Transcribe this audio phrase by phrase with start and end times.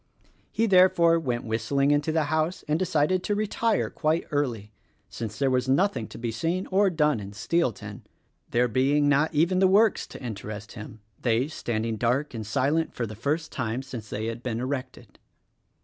[0.51, 4.71] He, therefore, went whistling into the house and decided to retire quite early,
[5.09, 8.01] since there was nothing to be seen or done in Steelton—
[8.49, 13.05] there being not even the works to interest him,— they standing dark and silent for
[13.05, 15.19] the first time since they had been erected.